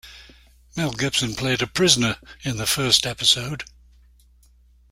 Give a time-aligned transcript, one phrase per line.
[0.75, 3.65] Mel Gibson played a prisoner in the first episode.